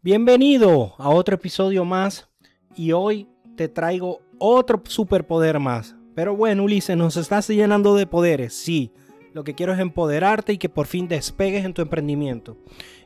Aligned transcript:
Bienvenido 0.00 0.94
a 0.98 1.08
otro 1.08 1.34
episodio 1.34 1.84
más 1.84 2.28
y 2.76 2.92
hoy 2.92 3.26
te 3.56 3.66
traigo 3.66 4.20
otro 4.38 4.80
superpoder 4.84 5.58
más. 5.58 5.96
Pero 6.14 6.36
bueno, 6.36 6.62
Ulises, 6.62 6.96
nos 6.96 7.16
estás 7.16 7.48
llenando 7.48 7.96
de 7.96 8.06
poderes, 8.06 8.54
sí. 8.54 8.92
Lo 9.34 9.42
que 9.42 9.54
quiero 9.54 9.72
es 9.72 9.80
empoderarte 9.80 10.52
y 10.52 10.58
que 10.58 10.68
por 10.68 10.86
fin 10.86 11.08
despegues 11.08 11.64
en 11.64 11.74
tu 11.74 11.82
emprendimiento. 11.82 12.56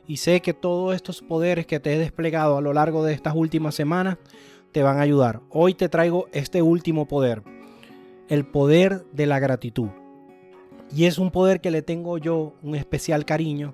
Y 0.05 0.17
sé 0.17 0.43
que 0.43 0.53
todos 0.53 0.93
estos 0.93 1.23
poderes 1.23 1.65
que 1.65 1.79
te 1.79 1.95
he 1.95 1.97
desplegado 1.97 2.57
a 2.57 2.61
lo 2.61 2.73
largo 2.73 3.03
de 3.03 3.13
estas 3.13 3.33
últimas 3.33 3.73
semanas 3.73 4.19
te 4.71 4.83
van 4.83 4.99
a 4.99 5.01
ayudar. 5.01 5.41
Hoy 5.49 5.73
te 5.73 5.89
traigo 5.89 6.27
este 6.31 6.61
último 6.61 7.07
poder, 7.07 7.41
el 8.29 8.45
poder 8.45 9.03
de 9.11 9.25
la 9.25 9.39
gratitud. 9.39 9.89
Y 10.95 11.05
es 11.05 11.17
un 11.17 11.31
poder 11.31 11.59
que 11.59 11.71
le 11.71 11.81
tengo 11.81 12.19
yo 12.19 12.53
un 12.61 12.75
especial 12.75 13.25
cariño 13.25 13.73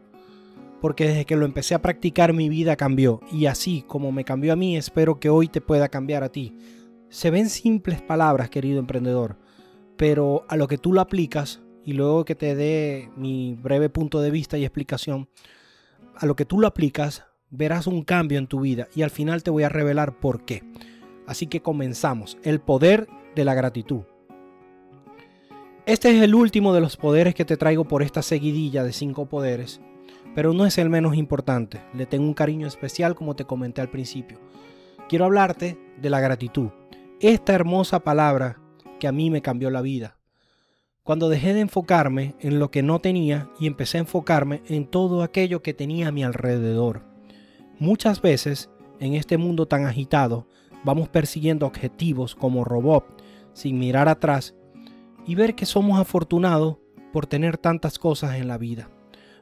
porque 0.81 1.07
desde 1.07 1.25
que 1.25 1.35
lo 1.35 1.45
empecé 1.45 1.75
a 1.75 1.81
practicar 1.81 2.33
mi 2.33 2.49
vida 2.49 2.75
cambió 2.75 3.21
y 3.31 3.45
así 3.47 3.83
como 3.87 4.11
me 4.11 4.23
cambió 4.23 4.53
a 4.53 4.55
mí, 4.55 4.77
espero 4.77 5.19
que 5.19 5.29
hoy 5.29 5.47
te 5.47 5.61
pueda 5.61 5.89
cambiar 5.89 6.23
a 6.23 6.29
ti. 6.29 6.55
Se 7.09 7.31
ven 7.31 7.49
simples 7.49 8.01
palabras, 8.01 8.49
querido 8.49 8.79
emprendedor, 8.79 9.37
pero 9.97 10.45
a 10.47 10.55
lo 10.55 10.67
que 10.67 10.77
tú 10.77 10.93
lo 10.93 11.01
aplicas 11.01 11.61
y 11.83 11.93
luego 11.93 12.25
que 12.25 12.35
te 12.35 12.55
dé 12.55 13.09
mi 13.15 13.55
breve 13.55 13.89
punto 13.89 14.21
de 14.21 14.31
vista 14.31 14.57
y 14.57 14.63
explicación, 14.63 15.29
a 16.15 16.25
lo 16.25 16.35
que 16.35 16.45
tú 16.45 16.59
lo 16.59 16.67
aplicas, 16.67 17.25
verás 17.49 17.87
un 17.87 18.03
cambio 18.03 18.37
en 18.37 18.47
tu 18.47 18.61
vida 18.61 18.87
y 18.95 19.01
al 19.01 19.09
final 19.09 19.43
te 19.43 19.51
voy 19.51 19.63
a 19.63 19.69
revelar 19.69 20.19
por 20.19 20.45
qué. 20.45 20.63
Así 21.27 21.47
que 21.47 21.61
comenzamos, 21.61 22.37
el 22.43 22.59
poder 22.59 23.07
de 23.35 23.45
la 23.45 23.53
gratitud. 23.53 24.03
Este 25.85 26.15
es 26.15 26.21
el 26.21 26.35
último 26.35 26.73
de 26.73 26.81
los 26.81 26.97
poderes 26.97 27.33
que 27.33 27.45
te 27.45 27.57
traigo 27.57 27.85
por 27.85 28.03
esta 28.03 28.21
seguidilla 28.21 28.83
de 28.83 28.93
cinco 28.93 29.27
poderes 29.27 29.81
pero 30.35 30.53
no 30.53 30.65
es 30.65 30.77
el 30.77 30.89
menos 30.89 31.15
importante. 31.15 31.81
Le 31.93 32.05
tengo 32.05 32.25
un 32.25 32.33
cariño 32.33 32.67
especial 32.67 33.15
como 33.15 33.35
te 33.35 33.45
comenté 33.45 33.81
al 33.81 33.89
principio. 33.89 34.39
Quiero 35.07 35.25
hablarte 35.25 35.79
de 36.01 36.09
la 36.09 36.19
gratitud, 36.19 36.69
esta 37.19 37.53
hermosa 37.53 37.99
palabra 38.01 38.59
que 38.99 39.07
a 39.07 39.11
mí 39.11 39.29
me 39.29 39.41
cambió 39.41 39.69
la 39.69 39.81
vida. 39.81 40.17
Cuando 41.03 41.29
dejé 41.29 41.53
de 41.53 41.61
enfocarme 41.61 42.35
en 42.39 42.59
lo 42.59 42.69
que 42.69 42.83
no 42.83 42.99
tenía 42.99 43.49
y 43.59 43.65
empecé 43.65 43.97
a 43.97 44.01
enfocarme 44.01 44.61
en 44.67 44.85
todo 44.85 45.23
aquello 45.23 45.63
que 45.63 45.73
tenía 45.73 46.09
a 46.09 46.11
mi 46.11 46.23
alrededor. 46.23 47.01
Muchas 47.79 48.21
veces, 48.21 48.69
en 48.99 49.15
este 49.15 49.37
mundo 49.37 49.67
tan 49.67 49.85
agitado, 49.85 50.47
vamos 50.83 51.09
persiguiendo 51.09 51.65
objetivos 51.65 52.35
como 52.35 52.63
robot, 52.63 53.23
sin 53.53 53.79
mirar 53.79 54.07
atrás 54.07 54.55
y 55.25 55.35
ver 55.35 55.55
que 55.55 55.65
somos 55.65 55.99
afortunados 55.99 56.77
por 57.11 57.25
tener 57.25 57.57
tantas 57.57 57.97
cosas 57.97 58.35
en 58.35 58.47
la 58.47 58.57
vida. 58.57 58.89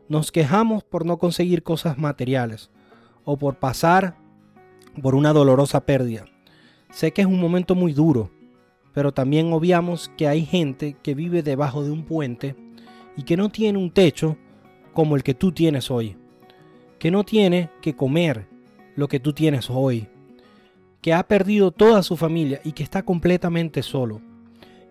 Nos 0.09 0.31
quejamos 0.31 0.84
por 0.84 1.06
no 1.06 1.18
conseguir 1.18 1.63
cosas 1.63 1.97
materiales 1.97 2.69
o 3.25 3.38
por 3.38 3.56
pasar 3.59 4.16
por 5.01 5.16
una 5.16 5.34
dolorosa 5.34 5.85
pérdida. 5.85 6.25
Sé 6.91 7.12
que 7.12 7.22
es 7.22 7.28
un 7.28 7.40
momento 7.40 7.75
muy 7.75 7.94
duro, 7.94 8.31
pero 8.94 9.12
también 9.12 9.51
obviamos 9.51 10.09
que 10.17 10.28
hay 10.28 10.46
gente 10.46 10.96
que 11.03 11.13
vive 11.13 11.44
debajo 11.44 11.84
de 11.84 11.91
un 11.91 12.03
puente 12.03 12.56
y 13.17 13.23
que 13.23 13.35
no 13.35 13.50
tiene 13.50 13.78
un 13.78 13.91
techo 13.91 14.38
como 14.94 15.16
el 15.16 15.23
que 15.23 15.34
tú 15.34 15.51
tienes 15.51 15.91
hoy, 15.91 16.16
que 17.00 17.12
no 17.12 17.23
tiene 17.23 17.69
que 17.81 17.96
comer 17.96 18.47
lo 18.96 19.07
que 19.07 19.19
tú 19.19 19.34
tienes 19.34 19.69
hoy, 19.69 20.07
que 21.01 21.13
ha 21.13 21.28
perdido 21.28 21.72
toda 21.72 22.01
su 22.01 22.16
familia 22.16 22.62
y 22.63 22.72
que 22.72 22.84
está 22.84 23.03
completamente 23.03 23.84
solo, 23.84 24.22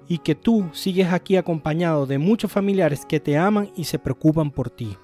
y 0.09 0.19
que 0.19 0.35
tú 0.35 0.69
sigues 0.73 1.13
aquí 1.13 1.37
acompañado 1.37 2.07
de 2.07 2.19
muchos 2.19 2.53
familiares 2.53 3.05
que 3.05 3.19
te 3.19 3.37
aman 3.37 3.71
y 3.77 3.85
se 3.85 3.99
preocupan 3.99 4.51
por 4.51 4.71
ti. 4.71 4.97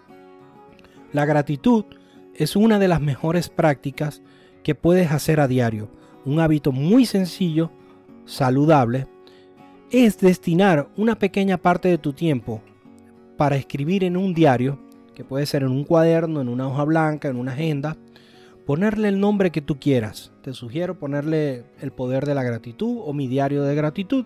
La 1.12 1.26
gratitud 1.26 1.84
es 2.34 2.56
una 2.56 2.78
de 2.78 2.88
las 2.88 3.00
mejores 3.00 3.50
prácticas 3.50 4.22
que 4.62 4.74
puedes 4.74 5.12
hacer 5.12 5.40
a 5.40 5.48
diario. 5.48 5.90
Un 6.24 6.40
hábito 6.40 6.72
muy 6.72 7.04
sencillo, 7.04 7.70
saludable, 8.24 9.06
es 9.90 10.18
destinar 10.18 10.88
una 10.96 11.18
pequeña 11.18 11.58
parte 11.58 11.88
de 11.88 11.98
tu 11.98 12.14
tiempo 12.14 12.62
para 13.36 13.56
escribir 13.56 14.04
en 14.04 14.16
un 14.16 14.32
diario, 14.32 14.78
que 15.14 15.24
puede 15.24 15.44
ser 15.44 15.64
en 15.64 15.70
un 15.70 15.84
cuaderno, 15.84 16.40
en 16.40 16.48
una 16.48 16.66
hoja 16.66 16.84
blanca, 16.84 17.28
en 17.28 17.36
una 17.36 17.52
agenda, 17.52 17.98
ponerle 18.64 19.08
el 19.08 19.20
nombre 19.20 19.50
que 19.50 19.60
tú 19.60 19.78
quieras. 19.78 20.32
Te 20.42 20.54
sugiero 20.54 20.98
ponerle 20.98 21.64
el 21.80 21.92
poder 21.92 22.24
de 22.24 22.34
la 22.34 22.42
gratitud 22.42 23.02
o 23.04 23.12
mi 23.12 23.26
diario 23.28 23.64
de 23.64 23.74
gratitud 23.74 24.24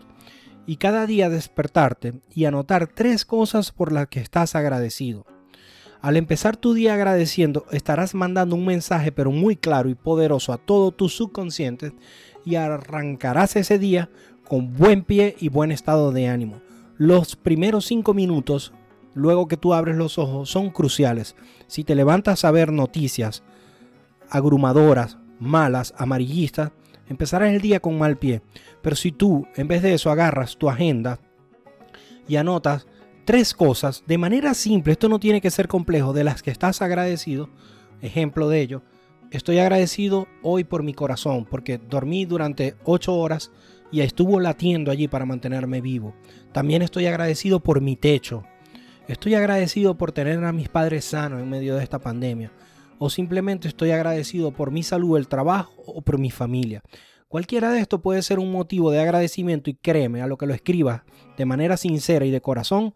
y 0.66 0.76
cada 0.76 1.06
día 1.06 1.28
despertarte 1.30 2.20
y 2.32 2.44
anotar 2.44 2.86
tres 2.86 3.24
cosas 3.24 3.72
por 3.72 3.90
las 3.90 4.06
que 4.06 4.20
estás 4.20 4.54
agradecido. 4.54 5.24
Al 6.06 6.16
empezar 6.16 6.56
tu 6.56 6.72
día 6.72 6.94
agradeciendo, 6.94 7.66
estarás 7.72 8.14
mandando 8.14 8.54
un 8.54 8.64
mensaje 8.64 9.10
pero 9.10 9.32
muy 9.32 9.56
claro 9.56 9.88
y 9.88 9.96
poderoso 9.96 10.52
a 10.52 10.56
todo 10.56 10.92
tu 10.92 11.08
subconsciente 11.08 11.94
y 12.44 12.54
arrancarás 12.54 13.56
ese 13.56 13.80
día 13.80 14.08
con 14.48 14.76
buen 14.76 15.02
pie 15.02 15.34
y 15.40 15.48
buen 15.48 15.72
estado 15.72 16.12
de 16.12 16.28
ánimo. 16.28 16.60
Los 16.96 17.34
primeros 17.34 17.86
cinco 17.86 18.14
minutos, 18.14 18.72
luego 19.14 19.48
que 19.48 19.56
tú 19.56 19.74
abres 19.74 19.96
los 19.96 20.16
ojos, 20.16 20.48
son 20.48 20.70
cruciales. 20.70 21.34
Si 21.66 21.82
te 21.82 21.96
levantas 21.96 22.44
a 22.44 22.52
ver 22.52 22.70
noticias 22.70 23.42
agrumadoras, 24.30 25.18
malas, 25.40 25.92
amarillistas, 25.98 26.70
empezarás 27.08 27.52
el 27.52 27.60
día 27.60 27.80
con 27.80 27.98
mal 27.98 28.16
pie. 28.16 28.42
Pero 28.80 28.94
si 28.94 29.10
tú, 29.10 29.48
en 29.56 29.66
vez 29.66 29.82
de 29.82 29.94
eso, 29.94 30.12
agarras 30.12 30.56
tu 30.56 30.70
agenda 30.70 31.18
y 32.28 32.36
anotas 32.36 32.86
tres 33.26 33.54
cosas 33.54 34.04
de 34.06 34.16
manera 34.16 34.54
simple, 34.54 34.92
esto 34.92 35.08
no 35.10 35.18
tiene 35.18 35.42
que 35.42 35.50
ser 35.50 35.68
complejo, 35.68 36.14
de 36.14 36.24
las 36.24 36.42
que 36.42 36.52
estás 36.52 36.80
agradecido. 36.80 37.50
Ejemplo 38.00 38.48
de 38.48 38.60
ello, 38.60 38.82
estoy 39.32 39.58
agradecido 39.58 40.28
hoy 40.42 40.64
por 40.64 40.84
mi 40.84 40.94
corazón, 40.94 41.44
porque 41.44 41.78
dormí 41.78 42.24
durante 42.24 42.76
ocho 42.84 43.14
horas 43.14 43.50
y 43.90 44.00
estuvo 44.00 44.38
latiendo 44.38 44.92
allí 44.92 45.08
para 45.08 45.26
mantenerme 45.26 45.80
vivo. 45.80 46.14
También 46.52 46.82
estoy 46.82 47.06
agradecido 47.06 47.60
por 47.60 47.80
mi 47.80 47.96
techo. 47.96 48.44
Estoy 49.08 49.34
agradecido 49.34 49.98
por 49.98 50.12
tener 50.12 50.42
a 50.44 50.52
mis 50.52 50.68
padres 50.68 51.04
sanos 51.04 51.42
en 51.42 51.50
medio 51.50 51.74
de 51.74 51.82
esta 51.82 51.98
pandemia. 51.98 52.52
O 52.98 53.10
simplemente 53.10 53.66
estoy 53.66 53.90
agradecido 53.90 54.52
por 54.52 54.70
mi 54.70 54.84
salud, 54.84 55.18
el 55.18 55.28
trabajo 55.28 55.74
o 55.84 56.00
por 56.00 56.18
mi 56.18 56.30
familia. 56.30 56.82
Cualquiera 57.28 57.70
de 57.70 57.80
esto 57.80 58.00
puede 58.00 58.22
ser 58.22 58.38
un 58.38 58.52
motivo 58.52 58.90
de 58.90 59.00
agradecimiento 59.00 59.70
y 59.70 59.74
créeme, 59.74 60.22
a 60.22 60.26
lo 60.26 60.36
que 60.36 60.46
lo 60.46 60.54
escribas 60.54 61.02
de 61.36 61.44
manera 61.44 61.76
sincera 61.76 62.24
y 62.24 62.30
de 62.30 62.40
corazón, 62.40 62.94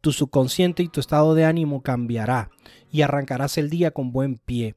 tu 0.00 0.12
subconsciente 0.12 0.82
y 0.82 0.88
tu 0.88 1.00
estado 1.00 1.34
de 1.34 1.44
ánimo 1.44 1.82
cambiará 1.82 2.50
y 2.90 3.02
arrancarás 3.02 3.58
el 3.58 3.68
día 3.68 3.90
con 3.90 4.12
buen 4.12 4.38
pie. 4.38 4.76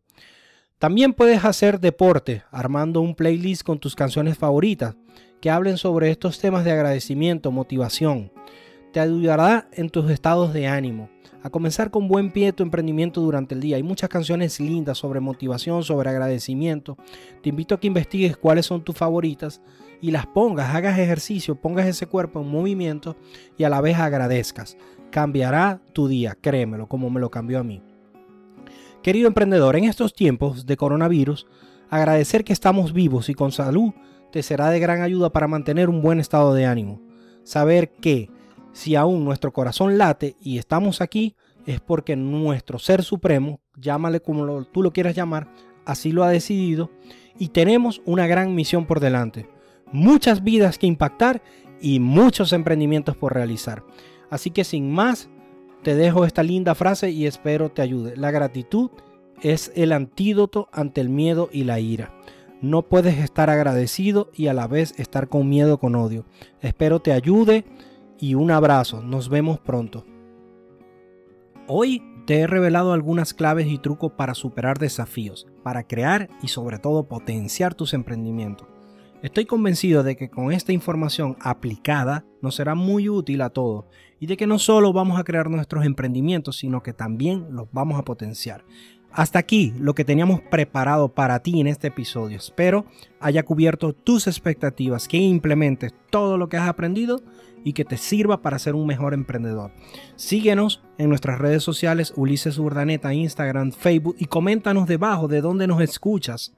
También 0.79 1.13
puedes 1.13 1.45
hacer 1.45 1.79
deporte 1.79 2.43
armando 2.51 2.99
un 2.99 3.15
playlist 3.15 3.63
con 3.63 3.79
tus 3.79 3.95
canciones 3.95 4.37
favoritas 4.37 4.97
que 5.39 5.49
hablen 5.49 5.77
sobre 5.77 6.09
estos 6.09 6.39
temas 6.39 6.65
de 6.65 6.71
agradecimiento, 6.71 7.51
motivación. 7.51 8.32
Te 8.93 8.99
ayudará 8.99 9.67
en 9.71 9.89
tus 9.89 10.11
estados 10.11 10.53
de 10.53 10.67
ánimo 10.67 11.09
a 11.41 11.49
comenzar 11.49 11.89
con 11.89 12.07
buen 12.07 12.31
pie 12.31 12.53
tu 12.53 12.61
emprendimiento 12.61 13.21
durante 13.21 13.55
el 13.55 13.59
día. 13.59 13.77
Hay 13.77 13.81
muchas 13.81 14.07
canciones 14.07 14.59
lindas 14.59 14.99
sobre 14.99 15.19
motivación, 15.19 15.83
sobre 15.83 16.11
agradecimiento. 16.11 16.95
Te 17.41 17.49
invito 17.49 17.73
a 17.73 17.79
que 17.79 17.87
investigues 17.87 18.37
cuáles 18.37 18.67
son 18.67 18.83
tus 18.83 18.95
favoritas 18.95 19.61
y 19.99 20.11
las 20.11 20.27
pongas, 20.27 20.75
hagas 20.75 20.99
ejercicio, 20.99 21.55
pongas 21.55 21.87
ese 21.87 22.05
cuerpo 22.05 22.41
en 22.41 22.49
movimiento 22.49 23.15
y 23.57 23.63
a 23.63 23.69
la 23.69 23.81
vez 23.81 23.97
agradezcas. 23.97 24.77
Cambiará 25.09 25.81
tu 25.91 26.07
día, 26.07 26.37
créemelo, 26.39 26.87
como 26.87 27.09
me 27.09 27.19
lo 27.19 27.31
cambió 27.31 27.57
a 27.57 27.63
mí. 27.63 27.81
Querido 29.01 29.27
emprendedor, 29.27 29.75
en 29.75 29.85
estos 29.85 30.13
tiempos 30.13 30.67
de 30.67 30.77
coronavirus, 30.77 31.47
agradecer 31.89 32.43
que 32.43 32.53
estamos 32.53 32.93
vivos 32.93 33.27
y 33.29 33.33
con 33.33 33.51
salud 33.51 33.91
te 34.31 34.43
será 34.43 34.69
de 34.69 34.79
gran 34.79 35.01
ayuda 35.01 35.31
para 35.31 35.47
mantener 35.47 35.89
un 35.89 36.03
buen 36.03 36.19
estado 36.19 36.53
de 36.53 36.67
ánimo. 36.67 37.01
Saber 37.43 37.91
que 37.91 38.29
si 38.73 38.95
aún 38.95 39.23
nuestro 39.23 39.53
corazón 39.53 39.97
late 39.97 40.35
y 40.41 40.57
estamos 40.57 40.99
aquí, 40.99 41.35
es 41.65 41.79
porque 41.79 42.15
nuestro 42.15 42.79
Ser 42.79 43.03
Supremo, 43.03 43.61
llámale 43.77 44.19
como 44.19 44.65
tú 44.65 44.81
lo 44.81 44.91
quieras 44.91 45.15
llamar, 45.15 45.47
así 45.85 46.11
lo 46.11 46.23
ha 46.23 46.29
decidido 46.29 46.91
y 47.39 47.49
tenemos 47.49 48.01
una 48.05 48.27
gran 48.27 48.53
misión 48.53 48.85
por 48.85 48.99
delante. 48.99 49.47
Muchas 49.91 50.43
vidas 50.43 50.77
que 50.77 50.87
impactar 50.87 51.41
y 51.79 51.99
muchos 51.99 52.51
emprendimientos 52.51 53.15
por 53.15 53.33
realizar. 53.33 53.83
Así 54.29 54.49
que 54.49 54.63
sin 54.63 54.91
más, 54.91 55.29
te 55.83 55.95
dejo 55.95 56.25
esta 56.25 56.43
linda 56.43 56.75
frase 56.75 57.11
y 57.11 57.27
espero 57.27 57.69
te 57.69 57.81
ayude. 57.81 58.15
La 58.17 58.31
gratitud 58.31 58.89
es 59.41 59.71
el 59.75 59.91
antídoto 59.91 60.69
ante 60.71 61.01
el 61.01 61.09
miedo 61.09 61.49
y 61.51 61.65
la 61.65 61.79
ira. 61.79 62.13
No 62.61 62.83
puedes 62.83 63.19
estar 63.19 63.49
agradecido 63.49 64.31
y 64.33 64.47
a 64.47 64.53
la 64.53 64.67
vez 64.67 64.97
estar 64.97 65.27
con 65.27 65.49
miedo, 65.49 65.79
con 65.79 65.95
odio. 65.95 66.25
Espero 66.61 67.01
te 67.01 67.11
ayude 67.11 67.65
y 68.19 68.35
un 68.35 68.51
abrazo. 68.51 69.01
Nos 69.01 69.29
vemos 69.29 69.59
pronto. 69.59 70.05
Hoy 71.67 72.01
te 72.25 72.39
he 72.39 72.47
revelado 72.47 72.93
algunas 72.93 73.33
claves 73.33 73.67
y 73.67 73.77
trucos 73.77 74.13
para 74.13 74.33
superar 74.33 74.79
desafíos, 74.79 75.47
para 75.63 75.87
crear 75.87 76.29
y 76.41 76.47
sobre 76.47 76.79
todo 76.79 77.07
potenciar 77.07 77.75
tus 77.75 77.93
emprendimientos. 77.93 78.67
Estoy 79.21 79.45
convencido 79.45 80.03
de 80.03 80.17
que 80.17 80.29
con 80.29 80.51
esta 80.51 80.73
información 80.73 81.37
aplicada 81.39 82.25
nos 82.41 82.55
será 82.55 82.75
muy 82.75 83.07
útil 83.07 83.41
a 83.41 83.49
todos 83.51 83.85
y 84.19 84.25
de 84.25 84.35
que 84.35 84.47
no 84.47 84.59
solo 84.59 84.91
vamos 84.91 85.17
a 85.17 85.23
crear 85.23 85.49
nuestros 85.49 85.85
emprendimientos, 85.85 86.57
sino 86.57 86.83
que 86.83 86.91
también 86.91 87.47
los 87.49 87.71
vamos 87.71 87.97
a 87.97 88.03
potenciar. 88.03 88.65
Hasta 89.13 89.37
aquí 89.37 89.75
lo 89.77 89.93
que 89.93 90.05
teníamos 90.05 90.41
preparado 90.41 91.13
para 91.13 91.39
ti 91.39 91.61
en 91.61 91.67
este 91.67 91.87
episodio. 91.87 92.37
Espero 92.37 92.85
haya 93.19 93.43
cubierto 93.43 93.93
tus 93.93 94.25
expectativas, 94.25 95.07
que 95.07 95.17
implementes 95.17 95.93
todo 96.09 96.37
lo 96.37 96.49
que 96.49 96.57
has 96.57 96.67
aprendido 96.67 97.21
y 97.63 97.73
que 97.73 97.85
te 97.85 97.97
sirva 97.97 98.41
para 98.41 98.57
ser 98.57 98.73
un 98.73 98.87
mejor 98.87 99.13
emprendedor. 99.13 99.71
Síguenos 100.15 100.83
en 100.97 101.09
nuestras 101.09 101.37
redes 101.37 101.61
sociales 101.61 102.11
Ulises 102.15 102.57
Urdaneta, 102.57 103.13
Instagram, 103.13 103.71
Facebook 103.71 104.15
y 104.17 104.25
coméntanos 104.25 104.87
debajo 104.87 105.27
de 105.27 105.41
dónde 105.41 105.67
nos 105.67 105.79
escuchas. 105.81 106.55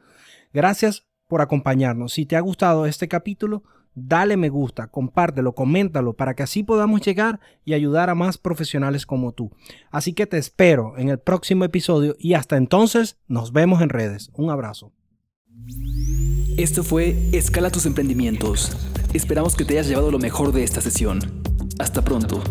Gracias 0.54 1.06
por 1.28 1.42
acompañarnos. 1.42 2.14
Si 2.14 2.26
te 2.26 2.38
ha 2.38 2.40
gustado 2.40 2.86
este 2.86 3.10
capítulo, 3.10 3.64
dale 3.96 4.38
me 4.38 4.50
gusta, 4.50 4.88
compártelo, 4.88 5.56
coméntalo 5.56 6.14
para 6.14 6.36
que 6.36 6.44
así 6.44 6.64
podamos 6.64 7.02
llegar 7.02 7.40
y 7.64 7.74
ayudar 7.74 8.10
a 8.10 8.16
más 8.16 8.38
profesionales 8.38 9.06
como 9.06 9.32
tú. 9.32 9.52
Así 9.90 10.14
que 10.14 10.28
te 10.28 10.38
espero 10.38 10.98
en 10.98 11.10
el 11.10 11.18
próximo 11.18 11.64
episodio 11.64 12.16
y 12.20 12.34
hasta 12.34 12.58
entonces 12.58 13.18
nos 13.28 13.54
vemos 13.54 13.82
en 13.82 13.90
redes. 13.90 14.30
Un 14.36 14.50
abrazo. 14.50 14.92
Esto 16.58 16.84
fue 16.84 17.16
Escala 17.32 17.72
tus 17.72 17.86
emprendimientos. 17.86 18.76
Esperamos 19.14 19.56
que 19.56 19.66
te 19.66 19.74
hayas 19.74 19.88
llevado 19.88 20.12
lo 20.12 20.20
mejor 20.20 20.52
de 20.52 20.64
esta 20.64 20.82
sesión. 20.82 21.20
Hasta 21.80 22.02
pronto. 22.02 22.42